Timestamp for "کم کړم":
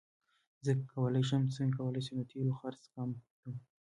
2.93-3.55